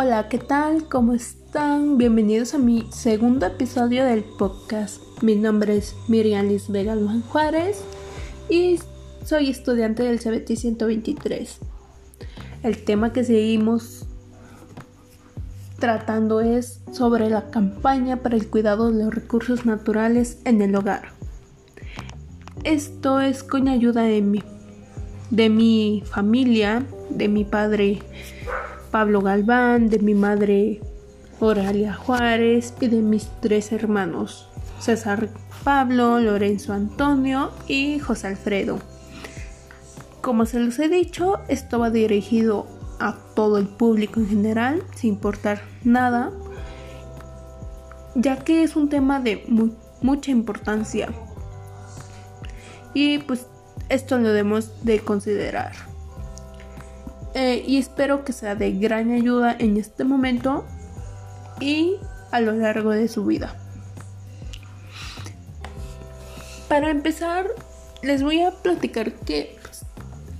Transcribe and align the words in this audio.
Hola, 0.00 0.28
¿qué 0.28 0.38
tal? 0.38 0.84
¿Cómo 0.84 1.12
están? 1.12 1.98
Bienvenidos 1.98 2.54
a 2.54 2.58
mi 2.58 2.86
segundo 2.92 3.46
episodio 3.46 4.04
del 4.04 4.22
podcast. 4.22 5.02
Mi 5.22 5.34
nombre 5.34 5.76
es 5.76 5.96
Miriam 6.06 6.46
Liz 6.46 6.68
Vega 6.68 6.96
y 8.48 8.78
soy 9.24 9.50
estudiante 9.50 10.04
del 10.04 10.20
CBT 10.20 10.54
123. 10.54 11.58
El 12.62 12.84
tema 12.84 13.12
que 13.12 13.24
seguimos 13.24 14.06
tratando 15.80 16.42
es 16.42 16.80
sobre 16.92 17.28
la 17.28 17.50
campaña 17.50 18.18
para 18.22 18.36
el 18.36 18.46
cuidado 18.46 18.92
de 18.92 19.02
los 19.02 19.12
recursos 19.12 19.66
naturales 19.66 20.38
en 20.44 20.62
el 20.62 20.76
hogar. 20.76 21.08
Esto 22.62 23.20
es 23.20 23.42
con 23.42 23.66
ayuda 23.66 24.02
de 24.02 24.22
mi, 24.22 24.44
de 25.30 25.48
mi 25.50 26.04
familia, 26.06 26.86
de 27.10 27.26
mi 27.26 27.44
padre 27.44 28.00
Pablo 28.90 29.20
Galván, 29.20 29.88
de 29.88 29.98
mi 29.98 30.14
madre 30.14 30.80
Oralia 31.40 31.94
Juárez 31.94 32.74
y 32.80 32.88
de 32.88 33.02
mis 33.02 33.28
tres 33.40 33.72
hermanos, 33.72 34.48
César 34.80 35.28
Pablo, 35.62 36.18
Lorenzo 36.20 36.72
Antonio 36.72 37.50
y 37.66 37.98
José 37.98 38.28
Alfredo. 38.28 38.78
Como 40.20 40.46
se 40.46 40.60
los 40.60 40.78
he 40.78 40.88
dicho, 40.88 41.38
esto 41.48 41.78
va 41.78 41.90
dirigido 41.90 42.66
a 42.98 43.16
todo 43.34 43.58
el 43.58 43.66
público 43.66 44.20
en 44.20 44.28
general, 44.28 44.82
sin 44.96 45.14
importar 45.14 45.62
nada, 45.84 46.32
ya 48.14 48.36
que 48.38 48.62
es 48.62 48.74
un 48.74 48.88
tema 48.88 49.20
de 49.20 49.44
mucha 50.00 50.30
importancia. 50.30 51.08
Y 52.94 53.18
pues 53.18 53.46
esto 53.88 54.18
lo 54.18 54.28
debemos 54.28 54.84
de 54.84 55.00
considerar. 55.00 55.72
Eh, 57.40 57.62
y 57.64 57.76
espero 57.76 58.24
que 58.24 58.32
sea 58.32 58.56
de 58.56 58.72
gran 58.72 59.12
ayuda 59.12 59.54
en 59.56 59.76
este 59.76 60.02
momento 60.02 60.64
y 61.60 61.94
a 62.32 62.40
lo 62.40 62.50
largo 62.50 62.90
de 62.90 63.06
su 63.06 63.24
vida. 63.24 63.54
Para 66.68 66.90
empezar, 66.90 67.46
les 68.02 68.24
voy 68.24 68.40
a 68.40 68.50
platicar 68.50 69.12
que 69.12 69.56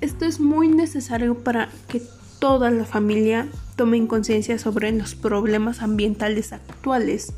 esto 0.00 0.24
es 0.24 0.40
muy 0.40 0.66
necesario 0.66 1.44
para 1.44 1.68
que 1.86 2.02
toda 2.40 2.72
la 2.72 2.84
familia 2.84 3.46
tomen 3.76 4.08
conciencia 4.08 4.58
sobre 4.58 4.90
los 4.90 5.14
problemas 5.14 5.82
ambientales 5.82 6.52
actuales, 6.52 7.32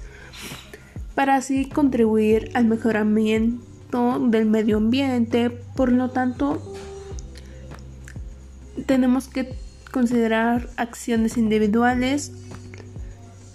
para 1.14 1.34
así 1.34 1.66
contribuir 1.66 2.50
al 2.54 2.64
mejoramiento 2.64 4.18
del 4.18 4.46
medio 4.46 4.78
ambiente. 4.78 5.50
Por 5.50 5.92
lo 5.92 6.08
tanto, 6.08 6.71
tenemos 8.86 9.28
que 9.28 9.54
considerar 9.90 10.68
acciones 10.76 11.36
individuales, 11.36 12.32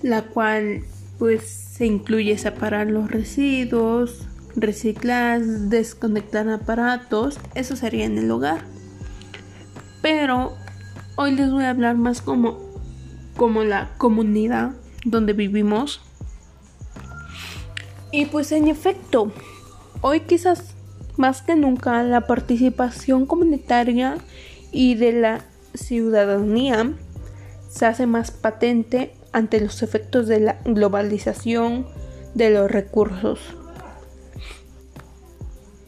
la 0.02 0.24
cual 0.24 0.84
pues 1.18 1.44
se 1.44 1.86
incluye 1.86 2.38
separar 2.38 2.88
los 2.88 3.10
residuos, 3.10 4.28
reciclar, 4.56 5.42
desconectar 5.42 6.50
aparatos, 6.50 7.40
eso 7.56 7.76
sería 7.76 8.06
en 8.06 8.18
el 8.18 8.30
hogar. 8.30 8.62
Pero 10.02 10.56
hoy 11.16 11.32
les 11.36 11.52
voy 11.52 11.64
a 11.64 11.72
hablar 11.72 11.98
más 11.98 12.22
como, 12.22 12.60
como 13.36 13.64
la 13.64 13.90
comunidad 13.98 14.72
donde 15.06 15.34
vivimos. 15.34 16.02
Y 18.12 18.26
pues 18.26 18.52
en 18.52 18.68
efecto, 18.68 19.32
hoy 20.02 20.22
quizás 20.22 20.76
más 21.18 21.42
que 21.42 21.56
nunca 21.56 22.04
la 22.04 22.22
participación 22.22 23.26
comunitaria 23.26 24.18
y 24.72 24.96
de 24.96 25.14
la 25.14 25.42
ciudadanía 25.74 26.94
se 27.70 27.86
hace 27.86 28.08
más 28.08 28.32
patente 28.32 29.14
ante 29.32 29.62
los 29.62 29.84
efectos 29.84 30.28
de 30.28 30.40
la 30.40 30.58
globalización 30.66 31.88
de 32.34 32.50
los 32.50 32.70
recursos. 32.70 33.40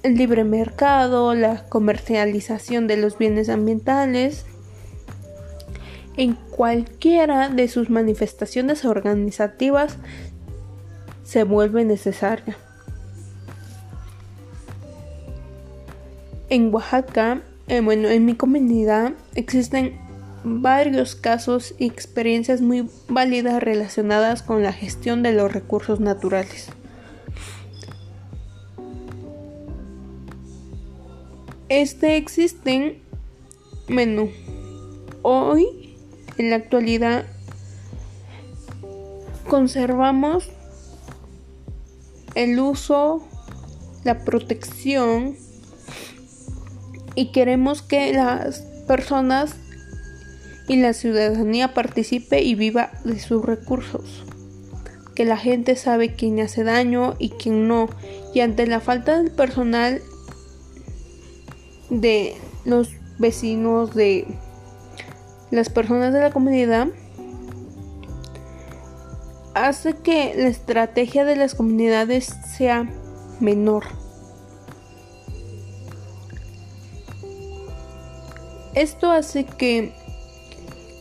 El 0.04 0.16
libre 0.16 0.44
mercado, 0.44 1.34
la 1.34 1.66
comercialización 1.68 2.88
de 2.88 2.98
los 2.98 3.18
bienes 3.18 3.50
ambientales, 3.50 4.46
en 6.16 6.36
cualquiera 6.36 7.50
de 7.50 7.68
sus 7.68 7.90
manifestaciones 7.90 8.86
organizativas 8.86 9.98
se 11.24 11.44
vuelve 11.44 11.86
necesaria. 11.86 12.58
En 16.50 16.74
Oaxaca, 16.74 17.42
eh, 17.70 17.82
bueno, 17.82 18.10
en 18.10 18.26
mi 18.26 18.36
comunidad 18.36 19.14
existen 19.36 20.00
varios 20.44 21.16
casos 21.16 21.76
y 21.78 21.86
experiencias 21.86 22.62
muy 22.62 22.90
válidas 23.08 23.62
relacionadas 23.62 24.42
con 24.42 24.64
la 24.64 24.74
gestión 24.74 25.22
de 25.22 25.34
los 25.34 25.52
recursos 25.52 26.00
naturales. 26.00 26.70
Este 31.70 32.18
existen, 32.18 33.04
bueno, 33.88 34.30
hoy 35.22 35.96
en 36.38 36.50
la 36.50 36.56
actualidad 36.56 37.26
conservamos 39.48 40.50
el 42.34 42.60
uso, 42.60 43.22
la 44.04 44.26
protección, 44.26 45.36
y 47.16 47.32
queremos 47.32 47.82
que 47.82 48.14
las 48.14 48.62
personas 48.88 49.56
y 50.68 50.78
la 50.78 50.94
ciudadanía 50.94 51.74
participe 51.74 52.42
y 52.42 52.56
viva 52.56 52.92
de 53.04 53.20
sus 53.20 53.44
recursos. 53.44 54.24
Que 55.16 55.26
la 55.26 55.38
gente 55.38 55.76
sabe 55.76 56.14
quién 56.14 56.40
hace 56.40 56.64
daño 56.64 57.16
y 57.20 57.30
quién 57.32 57.68
no. 57.68 57.90
Y 58.34 58.42
ante 58.42 58.68
la 58.68 58.80
falta 58.80 59.18
del 59.18 59.32
personal 59.32 60.02
de 61.90 62.36
los 62.66 62.92
vecinos, 63.18 63.96
de 63.96 64.28
las 65.52 65.70
personas 65.70 66.14
de 66.14 66.22
la 66.22 66.32
comunidad, 66.32 66.88
hace 69.56 69.96
que 69.96 70.34
la 70.38 70.48
estrategia 70.48 71.26
de 71.26 71.36
las 71.36 71.56
comunidades 71.56 72.34
sea 72.58 72.88
menor. 73.40 73.86
Esto 78.80 79.12
hace 79.12 79.44
que 79.44 79.92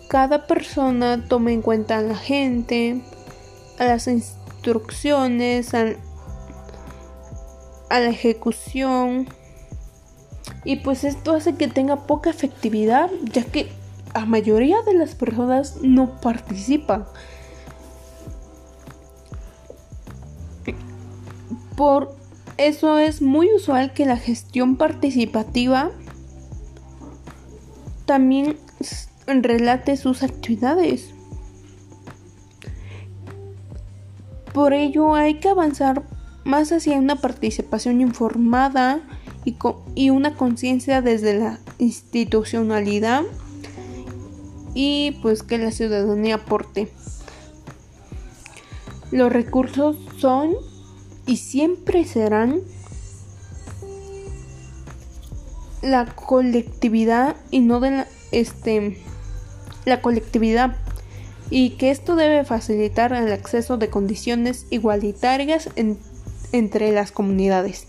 cada 0.09 0.49
persona 0.49 1.28
tome 1.28 1.53
en 1.53 1.62
cuenta 1.62 1.99
a 1.99 2.03
la 2.03 2.16
gente, 2.16 3.00
a 3.78 3.84
las 3.84 4.09
instrucciones, 4.09 5.75
a, 5.75 5.84
la 7.89 8.09
ejecución. 8.09 9.28
Y 10.65 10.81
pues 10.81 11.05
esto 11.05 11.34
hace 11.34 11.55
que 11.55 11.69
tenga 11.69 12.09
poca 12.09 12.31
efectividad, 12.31 13.11
ya 13.33 13.44
que 13.44 13.71
la 14.12 14.27
mayoría 14.27 14.83
de 14.83 14.95
las 14.95 15.15
personas 15.15 15.77
no 15.81 16.21
participan. 16.21 17.06
Por 21.77 22.12
eso 22.56 22.99
es 22.99 23.22
muy 23.22 23.55
usual 23.55 23.93
que 23.93 24.05
la 24.05 24.16
gestión 24.16 24.77
participativa 24.77 25.93
también 28.08 28.56
relate 29.26 29.98
sus 29.98 30.22
actividades. 30.22 31.10
Por 34.54 34.72
ello 34.72 35.14
hay 35.14 35.34
que 35.34 35.50
avanzar 35.50 36.02
más 36.44 36.72
hacia 36.72 36.98
una 36.98 37.16
participación 37.16 38.00
informada 38.00 39.00
y, 39.44 39.56
y 39.94 40.08
una 40.08 40.34
conciencia 40.36 41.02
desde 41.02 41.38
la 41.38 41.59
institucionalidad 41.78 43.24
y 44.74 45.18
pues 45.21 45.42
que 45.42 45.59
la 45.59 45.71
ciudadanía 45.71 46.36
aporte. 46.36 46.91
Los 49.10 49.30
recursos 49.30 49.98
son 50.16 50.54
y 51.27 51.36
siempre 51.36 52.04
serán 52.04 52.62
la 55.83 56.07
colectividad 56.07 57.36
y 57.51 57.60
no 57.60 57.80
de 57.80 57.91
la, 57.91 58.07
este, 58.33 58.98
la 59.84 60.01
colectividad 60.01 60.77
y 61.51 61.71
que 61.71 61.91
esto 61.91 62.15
debe 62.16 62.45
facilitar 62.45 63.13
el 63.13 63.33
acceso 63.33 63.78
de 63.78 63.89
condiciones 63.89 64.66
igualitarias 64.71 65.71
entre 66.53 66.92
las 66.92 67.10
comunidades. 67.13 67.86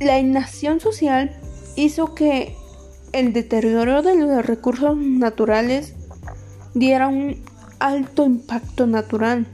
La 0.00 0.18
inacción 0.18 0.80
social 0.80 1.36
hizo 1.76 2.14
que 2.14 2.56
el 3.12 3.32
deterioro 3.32 4.02
de 4.02 4.16
los 4.16 4.44
recursos 4.44 4.96
naturales 4.96 5.94
diera 6.74 7.08
un 7.08 7.42
alto 7.78 8.24
impacto 8.24 8.86
natural 8.86 9.46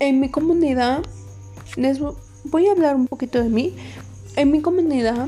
en 0.00 0.20
mi 0.20 0.30
comunidad, 0.30 1.02
les 1.76 2.00
voy 2.44 2.66
a 2.68 2.72
hablar 2.72 2.96
un 2.96 3.06
poquito 3.06 3.42
de 3.42 3.48
mí. 3.48 3.74
en 4.36 4.50
mi 4.50 4.60
comunidad 4.60 5.26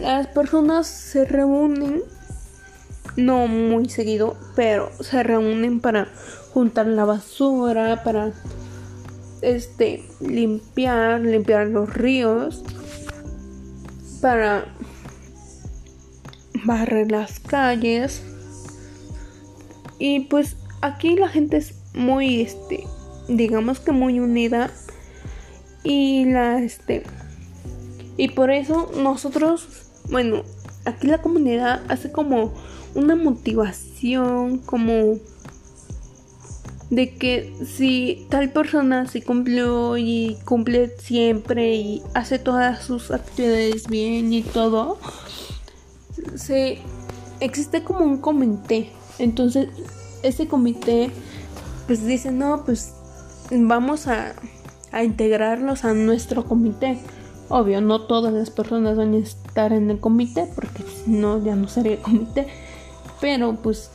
las 0.00 0.26
personas 0.26 0.86
se 0.86 1.24
reúnen 1.24 2.02
no 3.16 3.46
muy 3.46 3.88
seguido, 3.88 4.36
pero 4.54 4.90
se 5.00 5.22
reúnen 5.22 5.80
para 5.80 6.08
juntar 6.52 6.86
la 6.86 7.04
basura, 7.04 8.02
para 8.04 8.32
este 9.40 10.04
limpiar, 10.20 11.20
limpiar 11.20 11.68
los 11.68 11.92
ríos, 11.94 12.62
para 14.20 14.66
barrer 16.64 17.10
las 17.10 17.40
calles. 17.40 18.22
Y 19.98 20.20
pues 20.20 20.56
aquí 20.82 21.16
la 21.16 21.28
gente 21.28 21.56
es 21.56 21.74
muy 21.94 22.42
este 22.42 22.84
digamos 23.28 23.80
que 23.80 23.92
muy 23.92 24.20
unida 24.20 24.70
y 25.82 26.24
la 26.26 26.62
este 26.62 27.02
y 28.16 28.28
por 28.28 28.50
eso 28.50 28.90
nosotros 28.96 29.66
bueno 30.10 30.42
aquí 30.84 31.06
la 31.06 31.22
comunidad 31.22 31.82
hace 31.88 32.12
como 32.12 32.52
una 32.94 33.14
motivación 33.14 34.58
como 34.58 35.18
de 36.90 37.14
que 37.16 37.52
si 37.64 38.26
tal 38.30 38.50
persona 38.50 39.06
se 39.06 39.22
cumplió 39.22 39.96
y 39.96 40.36
cumple 40.44 40.92
siempre 40.98 41.74
y 41.74 42.02
hace 42.14 42.38
todas 42.38 42.84
sus 42.84 43.10
actividades 43.10 43.88
bien 43.88 44.32
y 44.32 44.42
todo, 44.42 44.98
se 46.36 46.78
existe 47.40 47.82
como 47.82 48.04
un 48.04 48.18
comité. 48.18 48.90
Entonces, 49.18 49.68
ese 50.22 50.46
comité 50.46 51.10
pues 51.86 52.04
dice, 52.06 52.30
"No, 52.30 52.64
pues 52.64 52.92
vamos 53.50 54.06
a 54.06 54.34
a 54.92 55.02
integrarlos 55.02 55.84
a 55.84 55.94
nuestro 55.94 56.44
comité." 56.44 56.98
Obvio, 57.48 57.80
no 57.80 58.02
todas 58.02 58.32
las 58.32 58.50
personas 58.50 58.96
van 58.96 59.14
a 59.14 59.18
estar 59.18 59.72
en 59.72 59.90
el 59.90 60.00
comité 60.00 60.48
porque 60.54 60.82
si 60.82 61.10
no 61.10 61.42
ya 61.44 61.54
no 61.54 61.68
sería 61.68 62.02
comité. 62.02 62.48
Pero 63.20 63.54
pues 63.62 63.90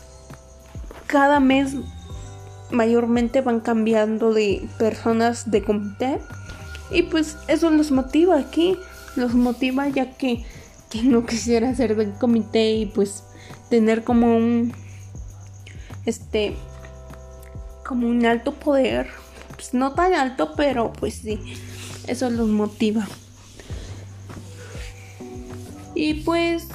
cada 1.06 1.42
mes 1.42 1.76
mayormente 2.72 3.42
van 3.42 3.60
cambiando 3.60 4.34
de 4.34 4.68
personas 4.78 5.52
de 5.52 5.64
comité. 5.64 6.20
Y 6.90 7.04
pues 7.04 7.38
eso 7.48 7.70
los 7.70 7.92
motiva 7.92 8.38
aquí, 8.38 8.78
los 9.16 9.34
motiva 9.34 9.88
ya 9.90 10.12
que 10.12 10.46
quien 10.90 11.12
no 11.12 11.26
quisiera 11.26 11.76
ser 11.76 11.96
del 11.96 12.14
comité 12.14 12.72
y 12.74 12.86
pues 12.86 13.24
tener 13.70 14.04
como 14.04 14.36
un 14.36 14.74
este 16.06 16.56
como 17.86 18.08
un 18.08 18.26
alto 18.26 18.54
poder, 18.54 19.10
pues 19.62 19.76
no 19.76 19.94
tan 19.94 20.16
alto, 20.16 20.54
pero 20.58 20.92
pues 20.92 21.14
sí, 21.14 21.40
eso 22.08 22.32
los 22.32 22.50
motiva. 22.50 23.08
Y 25.94 26.16
pues 26.16 26.68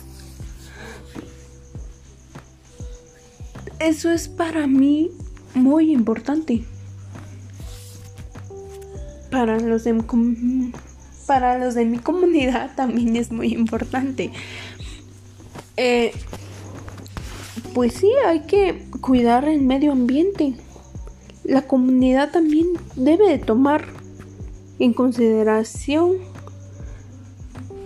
Eso 3.78 4.10
es 4.10 4.28
para 4.28 4.66
mí 4.66 5.10
muy 5.54 5.92
importante. 5.92 6.64
Para 9.30 9.58
los 9.58 9.84
de, 9.84 10.02
para 11.26 11.58
los 11.58 11.74
de 11.74 11.84
mi 11.84 11.98
comunidad 11.98 12.74
también 12.74 13.16
es 13.16 13.30
muy 13.30 13.52
importante. 13.52 14.30
Eh, 15.76 16.12
pues 17.74 17.94
sí, 17.94 18.10
hay 18.26 18.40
que 18.40 18.86
cuidar 19.02 19.46
el 19.46 19.60
medio 19.60 19.92
ambiente. 19.92 20.54
La 21.46 21.62
comunidad 21.62 22.32
también 22.32 22.66
debe 22.96 23.28
de 23.28 23.38
tomar 23.38 23.84
en 24.80 24.92
consideración 24.92 26.16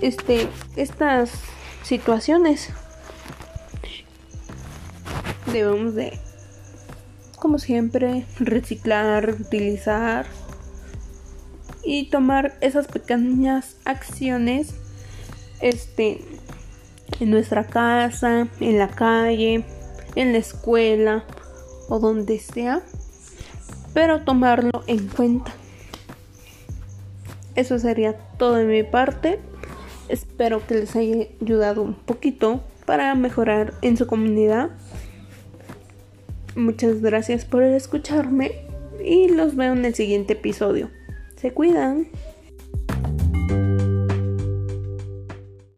este, 0.01 0.49
estas 0.77 1.31
situaciones. 1.83 2.71
Debemos 5.53 5.95
de, 5.95 6.19
como 7.39 7.59
siempre, 7.59 8.25
reciclar, 8.39 9.37
utilizar 9.39 10.25
y 11.85 12.09
tomar 12.09 12.57
esas 12.63 12.87
pequeñas 12.87 13.77
acciones 13.85 14.75
este 15.61 16.25
en 17.19 17.31
nuestra 17.31 17.67
casa, 17.67 18.49
en 18.61 18.79
la 18.79 18.89
calle, 18.89 19.67
en 20.15 20.33
la 20.33 20.39
escuela 20.39 21.25
o 21.91 21.99
donde 21.99 22.39
sea, 22.39 22.83
pero 23.93 24.21
tomarlo 24.23 24.83
en 24.87 25.07
cuenta. 25.09 25.53
Eso 27.55 27.79
sería 27.79 28.15
todo 28.39 28.55
de 28.55 28.65
mi 28.65 28.83
parte. 28.83 29.39
Espero 30.09 30.67
que 30.67 30.75
les 30.75 30.97
haya 30.97 31.27
ayudado 31.41 31.83
un 31.83 31.95
poquito 31.95 32.61
para 32.87 33.15
mejorar 33.15 33.75
en 33.83 33.97
su 33.97 34.07
comunidad. 34.07 34.71
Muchas 36.57 37.01
gracias 37.01 37.45
por 37.45 37.63
escucharme 37.63 38.53
y 39.05 39.29
los 39.29 39.57
veo 39.57 39.73
en 39.73 39.85
el 39.85 39.95
siguiente 39.95 40.33
episodio. 40.33 40.91
Se 41.37 41.53
cuidan. 41.53 42.09